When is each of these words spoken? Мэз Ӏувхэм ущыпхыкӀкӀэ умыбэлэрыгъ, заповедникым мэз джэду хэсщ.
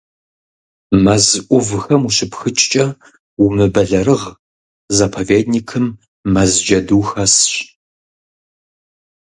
Мэз 1.03 1.25
Ӏувхэм 1.47 2.01
ущыпхыкӀкӀэ 2.07 2.85
умыбэлэрыгъ, 3.43 4.25
заповедникым 4.97 5.85
мэз 6.33 6.51
джэду 6.65 7.03
хэсщ. 7.09 7.51